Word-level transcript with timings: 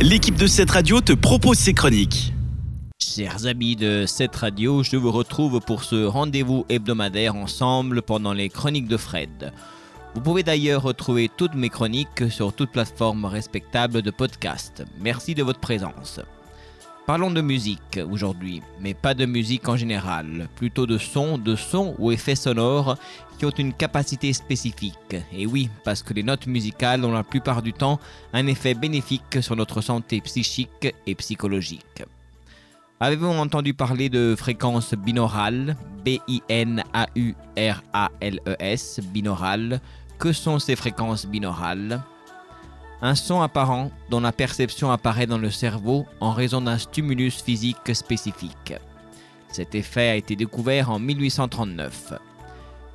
l'équipe 0.00 0.36
de 0.36 0.46
cette 0.46 0.70
radio 0.70 1.00
te 1.00 1.12
propose 1.12 1.58
ses 1.58 1.74
chroniques. 1.74 2.32
Chers 2.98 3.46
amis 3.46 3.76
de 3.76 4.06
cette 4.06 4.34
radio, 4.34 4.82
je 4.82 4.96
vous 4.96 5.12
retrouve 5.12 5.60
pour 5.60 5.84
ce 5.84 6.04
rendez-vous 6.04 6.64
hebdomadaire 6.70 7.36
ensemble 7.36 8.00
pendant 8.00 8.32
les 8.32 8.48
chroniques 8.48 8.88
de 8.88 8.96
Fred. 8.96 9.52
Vous 10.14 10.22
pouvez 10.22 10.42
d'ailleurs 10.42 10.82
retrouver 10.82 11.30
toutes 11.34 11.54
mes 11.54 11.68
chroniques 11.68 12.30
sur 12.30 12.52
toute 12.52 12.72
plateforme 12.72 13.26
respectable 13.26 14.00
de 14.00 14.10
podcast. 14.10 14.84
Merci 15.00 15.34
de 15.34 15.42
votre 15.42 15.60
présence. 15.60 16.20
Parlons 17.10 17.32
de 17.32 17.40
musique 17.40 17.98
aujourd'hui, 18.08 18.62
mais 18.80 18.94
pas 18.94 19.14
de 19.14 19.26
musique 19.26 19.68
en 19.68 19.74
général, 19.76 20.48
plutôt 20.54 20.86
de 20.86 20.96
sons, 20.96 21.38
de 21.38 21.56
sons 21.56 21.96
ou 21.98 22.12
effets 22.12 22.36
sonores 22.36 22.96
qui 23.36 23.46
ont 23.46 23.50
une 23.50 23.72
capacité 23.72 24.32
spécifique. 24.32 25.16
Et 25.32 25.44
oui, 25.44 25.68
parce 25.82 26.04
que 26.04 26.14
les 26.14 26.22
notes 26.22 26.46
musicales 26.46 27.04
ont 27.04 27.10
la 27.10 27.24
plupart 27.24 27.62
du 27.62 27.72
temps 27.72 27.98
un 28.32 28.46
effet 28.46 28.74
bénéfique 28.74 29.42
sur 29.42 29.56
notre 29.56 29.80
santé 29.80 30.20
psychique 30.20 30.94
et 31.04 31.16
psychologique. 31.16 32.04
Avez-vous 33.00 33.26
entendu 33.26 33.74
parler 33.74 34.08
de 34.08 34.36
fréquences 34.38 34.94
binaurales 34.94 35.76
B-I-N-A-U-R-A-L-E-S, 36.04 36.60
binaurales. 39.12 39.80
Que 40.16 40.32
sont 40.32 40.60
ces 40.60 40.76
fréquences 40.76 41.26
binaurales 41.26 42.04
un 43.02 43.14
son 43.14 43.40
apparent 43.40 43.90
dont 44.10 44.20
la 44.20 44.32
perception 44.32 44.90
apparaît 44.90 45.26
dans 45.26 45.38
le 45.38 45.50
cerveau 45.50 46.06
en 46.20 46.32
raison 46.32 46.60
d'un 46.60 46.78
stimulus 46.78 47.42
physique 47.42 47.94
spécifique. 47.94 48.74
Cet 49.48 49.74
effet 49.74 50.08
a 50.08 50.16
été 50.16 50.36
découvert 50.36 50.90
en 50.90 50.98
1839. 50.98 52.14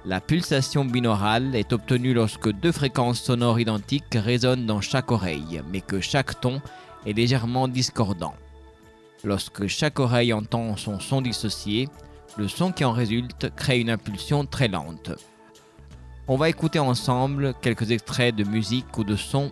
La 0.05 0.21
pulsation 0.21 0.85
binaurale 0.85 1.55
est 1.55 1.73
obtenue 1.73 2.13
lorsque 2.13 2.51
deux 2.51 2.71
fréquences 2.71 3.19
sonores 3.19 3.59
identiques 3.59 4.13
résonnent 4.13 4.67
dans 4.67 4.81
chaque 4.81 5.11
oreille, 5.11 5.61
mais 5.71 5.81
que 5.81 5.99
chaque 5.99 6.39
ton 6.39 6.61
est 7.05 7.13
légèrement 7.13 7.67
discordant. 7.67 8.35
Lorsque 9.23 9.65
chaque 9.65 9.99
oreille 9.99 10.33
entend 10.33 10.77
son 10.77 10.99
son 10.99 11.21
dissocié, 11.21 11.89
le 12.37 12.47
son 12.47 12.71
qui 12.71 12.85
en 12.85 12.91
résulte 12.91 13.49
crée 13.55 13.79
une 13.79 13.89
impulsion 13.89 14.45
très 14.45 14.67
lente. 14.67 15.11
On 16.27 16.37
va 16.37 16.49
écouter 16.49 16.79
ensemble 16.79 17.55
quelques 17.61 17.91
extraits 17.91 18.35
de 18.35 18.43
musique 18.43 18.97
ou 18.97 19.03
de 19.03 19.15
sons 19.15 19.51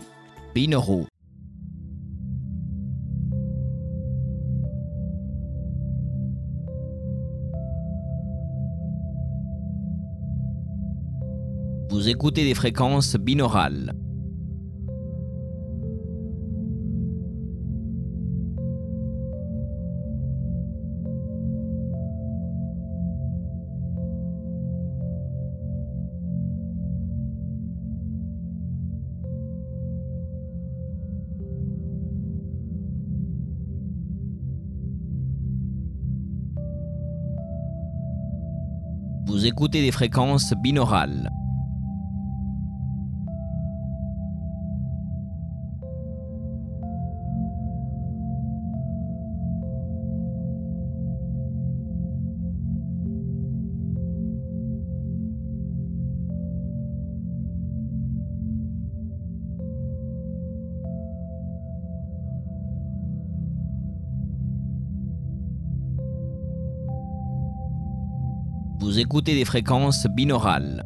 Vous 11.90 12.08
écoutez 12.08 12.44
des 12.44 12.54
fréquences 12.54 13.16
binaurales. 13.16 13.94
Vous 39.34 39.48
écoutez 39.48 39.82
des 39.82 39.92
fréquences 39.92 40.54
binaurales. 40.54 41.32
Vous 68.84 69.00
écoutez 69.00 69.34
des 69.34 69.46
fréquences 69.46 70.08
binaurales. 70.08 70.84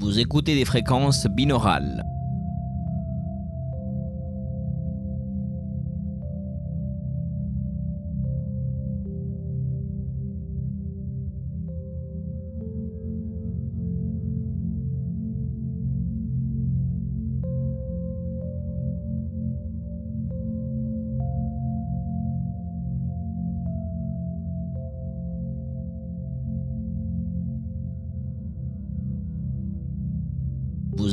Vous 0.00 0.18
écoutez 0.18 0.56
des 0.56 0.64
fréquences 0.64 1.28
binaurales. 1.28 2.02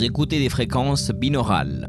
Vous 0.03 0.08
écoutez 0.08 0.38
des 0.38 0.50
fréquences 0.50 1.12
binaurales. 1.12 1.88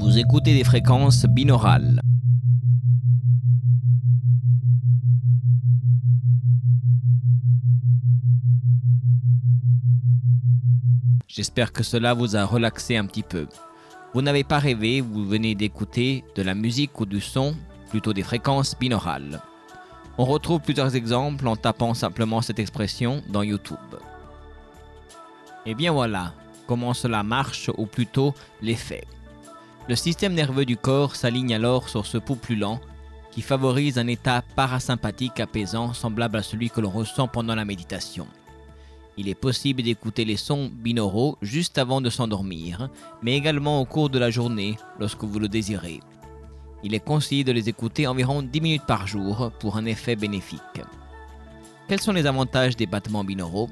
Vous 0.00 0.18
écoutez 0.18 0.54
des 0.54 0.64
fréquences 0.64 1.24
binaurales. 1.26 2.00
J'espère 11.28 11.70
que 11.70 11.84
cela 11.84 12.12
vous 12.12 12.34
a 12.34 12.44
relaxé 12.44 12.96
un 12.96 13.06
petit 13.06 13.22
peu. 13.22 13.46
Vous 14.14 14.20
n'avez 14.20 14.44
pas 14.44 14.58
rêvé, 14.58 15.00
vous 15.00 15.24
venez 15.24 15.54
d'écouter 15.54 16.22
de 16.34 16.42
la 16.42 16.54
musique 16.54 17.00
ou 17.00 17.06
du 17.06 17.20
son, 17.20 17.56
plutôt 17.88 18.12
des 18.12 18.22
fréquences 18.22 18.76
binaurales. 18.78 19.40
On 20.18 20.26
retrouve 20.26 20.60
plusieurs 20.60 20.94
exemples 20.94 21.48
en 21.48 21.56
tapant 21.56 21.94
simplement 21.94 22.42
cette 22.42 22.58
expression 22.58 23.22
dans 23.28 23.42
YouTube. 23.42 23.78
Et 25.64 25.74
bien 25.74 25.92
voilà, 25.92 26.34
comment 26.66 26.92
cela 26.92 27.22
marche 27.22 27.70
ou 27.78 27.86
plutôt 27.86 28.34
l'effet. 28.60 29.04
Le 29.88 29.96
système 29.96 30.34
nerveux 30.34 30.66
du 30.66 30.76
corps 30.76 31.16
s'aligne 31.16 31.54
alors 31.54 31.88
sur 31.88 32.04
ce 32.04 32.18
pouls 32.18 32.36
plus 32.36 32.56
lent 32.56 32.80
qui 33.30 33.40
favorise 33.40 33.98
un 33.98 34.06
état 34.08 34.42
parasympathique 34.54 35.40
apaisant 35.40 35.94
semblable 35.94 36.36
à 36.36 36.42
celui 36.42 36.68
que 36.68 36.82
l'on 36.82 36.90
ressent 36.90 37.28
pendant 37.28 37.54
la 37.54 37.64
méditation. 37.64 38.26
Il 39.18 39.28
est 39.28 39.34
possible 39.34 39.82
d'écouter 39.82 40.24
les 40.24 40.38
sons 40.38 40.70
binauraux 40.72 41.36
juste 41.42 41.76
avant 41.76 42.00
de 42.00 42.08
s'endormir, 42.08 42.88
mais 43.22 43.36
également 43.36 43.80
au 43.80 43.84
cours 43.84 44.08
de 44.08 44.18
la 44.18 44.30
journée 44.30 44.76
lorsque 44.98 45.24
vous 45.24 45.38
le 45.38 45.48
désirez. 45.48 46.00
Il 46.82 46.94
est 46.94 47.04
conseillé 47.04 47.44
de 47.44 47.52
les 47.52 47.68
écouter 47.68 48.06
environ 48.06 48.42
10 48.42 48.60
minutes 48.60 48.86
par 48.86 49.06
jour 49.06 49.52
pour 49.60 49.76
un 49.76 49.84
effet 49.84 50.16
bénéfique. 50.16 50.60
Quels 51.88 52.00
sont 52.00 52.12
les 52.12 52.26
avantages 52.26 52.76
des 52.76 52.86
battements 52.86 53.22
binauraux? 53.22 53.68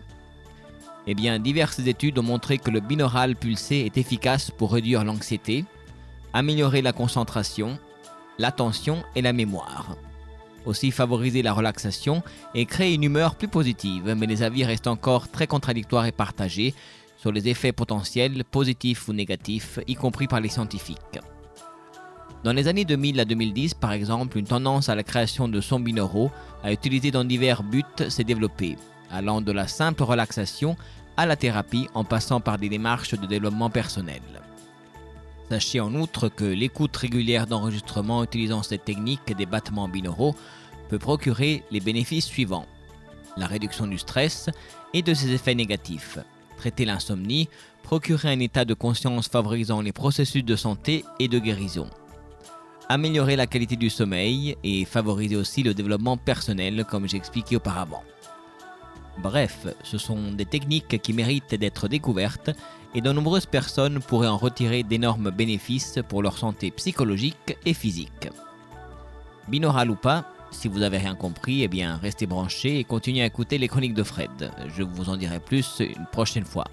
Eh 1.07 1.15
bien, 1.15 1.39
diverses 1.39 1.79
études 1.79 2.19
ont 2.19 2.23
montré 2.23 2.59
que 2.59 2.71
le 2.71 2.81
binaural 2.81 3.35
pulsé 3.35 3.77
est 3.87 3.97
efficace 3.97 4.51
pour 4.51 4.73
réduire 4.73 5.05
l'anxiété, 5.05 5.65
améliorer 6.35 6.83
la 6.83 6.93
concentration, 6.93 7.79
l'attention 8.39 9.03
et 9.17 9.23
la 9.23 9.33
mémoire 9.33 9.97
aussi 10.67 10.91
favoriser 10.91 11.43
la 11.43 11.53
relaxation 11.53 12.23
et 12.55 12.67
créer 12.67 12.95
une 12.95 13.05
humeur 13.05 13.35
plus 13.35 13.49
positive, 13.49 14.15
mais 14.17 14.27
les 14.27 14.43
avis 14.43 14.65
restent 14.65 14.87
encore 14.87 15.29
très 15.29 15.47
contradictoires 15.47 16.07
et 16.07 16.13
partagés 16.13 16.75
sur 17.17 17.33
les 17.33 17.49
effets 17.49 17.73
potentiels, 17.73 18.45
positifs 18.45 19.09
ou 19.09 19.13
négatifs, 19.13 19.79
y 19.87 19.95
compris 19.95 20.27
par 20.27 20.41
les 20.41 20.49
scientifiques. 20.49 21.21
Dans 22.43 22.55
les 22.55 22.69
années 22.69 22.87
2000 22.87 23.21
à 23.21 23.27
2010, 23.27 23.75
par 23.75 23.93
exemple, 23.93 24.39
une 24.39 24.47
tendance 24.47 24.89
à 24.89 24.95
la 24.95 25.03
création 25.03 25.47
de 25.47 25.61
sons 25.61 25.81
binauraux 25.81 26.31
à 26.63 26.73
utiliser 26.73 27.11
dans 27.11 27.25
divers 27.25 27.63
buts 27.63 27.85
s'est 28.09 28.25
développée, 28.25 28.77
allant 29.11 29.43
de 29.43 29.53
la 29.53 29.69
simple 29.69 30.03
relaxation 30.03 30.77
à 31.19 31.27
la 31.27 31.37
thérapie 31.37 31.89
en 31.93 32.05
passant 32.05 32.41
par 32.41 32.57
des 32.57 32.71
démarches 32.71 33.15
de 33.15 33.27
développement 33.27 33.69
personnel. 33.69 34.23
Sachez 35.51 35.81
en 35.81 35.93
outre 35.97 36.29
que 36.29 36.45
l'écoute 36.45 36.97
régulière 36.97 37.49
d'enregistrements 37.49 38.23
utilisant 38.23 38.63
cette 38.63 38.85
technique 38.85 39.37
des 39.37 39.47
battements 39.47 39.89
binauraux 39.89 40.37
peut 40.89 41.01
procurer 41.01 41.65
les 41.73 41.81
bénéfices 41.81 42.27
suivants. 42.27 42.67
La 43.37 43.49
réduction 43.49 43.89
du 43.89 43.99
stress 43.99 44.49
et 44.95 45.03
de 45.03 45.13
ses 45.13 45.33
effets 45.33 45.57
négatifs. 45.57 46.19
Traiter 46.57 46.85
l'insomnie, 46.85 47.49
procurer 47.83 48.29
un 48.29 48.39
état 48.39 48.65
de 48.65 48.75
conscience 48.75 49.27
favorisant 49.27 49.81
les 49.81 49.93
processus 49.93 50.45
de 50.45 50.55
santé 50.55 51.05
et 51.19 51.27
de 51.27 51.41
guérison. 51.41 51.91
Améliorer 52.89 53.35
la 53.35 53.49
qualité 53.49 53.75
du 53.75 53.91
sommeil 53.91 54.57
et 54.63 54.85
favoriser 54.85 55.35
aussi 55.35 55.65
le 55.65 55.75
développement 55.75 56.17
personnel 56.17 56.85
comme 56.89 57.09
j'ai 57.09 57.21
auparavant. 57.57 58.05
Bref, 59.23 59.67
ce 59.83 59.99
sont 59.99 60.33
des 60.33 60.47
techniques 60.47 61.01
qui 61.03 61.13
méritent 61.13 61.55
d'être 61.55 61.89
découvertes 61.89 62.51
et 62.95 63.01
de 63.01 63.13
nombreuses 63.13 63.47
personnes 63.47 64.01
pourraient 64.01 64.29
en 64.29 64.39
retirer 64.39 64.83
d'énormes 64.83 65.31
bénéfices 65.31 65.99
pour 66.09 66.23
leur 66.23 66.39
santé 66.39 66.71
psychologique 66.71 67.57
et 67.67 67.75
physique. 67.75 68.29
Binaural 69.49 69.91
ou 69.91 69.97
pas, 69.97 70.25
si 70.51 70.69
vous 70.69 70.79
n'avez 70.81 70.99
rien 70.99 71.15
compris, 71.15 71.63
eh 71.63 71.69
bien 71.69 71.97
restez 71.97 72.27
branchés 72.27 72.79
et 72.79 72.85
continuez 72.85 73.23
à 73.23 73.27
écouter 73.27 73.59
les 73.59 73.69
chroniques 73.69 73.95
de 73.95 74.03
Fred. 74.03 74.51
Je 74.77 74.83
vous 74.83 75.11
en 75.11 75.17
dirai 75.17 75.39
plus 75.39 75.81
une 75.81 76.07
prochaine 76.11 76.45
fois. 76.45 76.65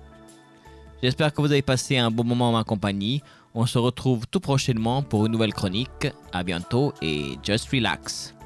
J'espère 1.04 1.34
que 1.34 1.42
vous 1.42 1.52
avez 1.52 1.62
passé 1.62 1.98
un 1.98 2.10
bon 2.10 2.24
moment 2.24 2.50
en 2.50 2.54
ma 2.54 2.64
compagnie. 2.64 3.22
On 3.54 3.66
se 3.66 3.78
retrouve 3.78 4.26
tout 4.28 4.40
prochainement 4.40 5.04
pour 5.04 5.26
une 5.26 5.32
nouvelle 5.32 5.54
chronique. 5.54 6.08
À 6.32 6.44
bientôt 6.44 6.94
et 7.02 7.38
just 7.44 7.70
relax. 7.72 8.37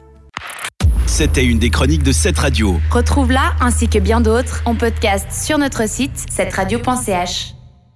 C'était 1.22 1.46
une 1.46 1.60
des 1.60 1.70
chroniques 1.70 2.02
de 2.02 2.12
cette 2.12 2.40
radio. 2.40 2.80
Retrouve-la 2.90 3.54
ainsi 3.62 3.88
que 3.88 4.00
bien 4.00 4.22
d'autres 4.22 4.64
en 4.66 4.74
podcast 4.74 5.28
sur 5.32 5.60
notre 5.60 5.88
site 5.88 6.26
cette 6.32 6.52
radio.ch. 6.52 7.54